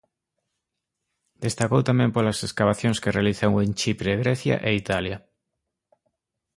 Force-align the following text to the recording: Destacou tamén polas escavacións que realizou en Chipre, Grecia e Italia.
Destacou 1.45 1.81
tamén 1.89 2.13
polas 2.15 2.37
escavacións 2.47 2.97
que 3.03 3.15
realizou 3.17 3.53
en 3.63 3.69
Chipre, 3.79 4.19
Grecia 4.23 4.55
e 4.69 4.71
Italia. 4.83 5.17